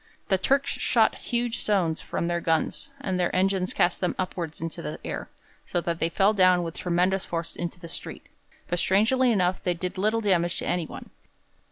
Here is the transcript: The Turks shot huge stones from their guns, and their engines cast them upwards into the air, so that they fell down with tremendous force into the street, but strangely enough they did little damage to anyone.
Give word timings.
The 0.29 0.39
Turks 0.39 0.71
shot 0.71 1.13
huge 1.29 1.59
stones 1.59 2.01
from 2.01 2.25
their 2.27 2.41
guns, 2.41 2.89
and 2.99 3.19
their 3.19 3.35
engines 3.35 3.71
cast 3.71 4.01
them 4.01 4.15
upwards 4.17 4.59
into 4.59 4.81
the 4.81 4.99
air, 5.05 5.29
so 5.63 5.79
that 5.79 5.99
they 5.99 6.09
fell 6.09 6.33
down 6.33 6.63
with 6.63 6.79
tremendous 6.79 7.23
force 7.23 7.55
into 7.55 7.79
the 7.79 7.87
street, 7.87 8.25
but 8.67 8.79
strangely 8.79 9.31
enough 9.31 9.61
they 9.63 9.75
did 9.75 9.99
little 9.99 10.21
damage 10.21 10.57
to 10.57 10.65
anyone. 10.67 11.11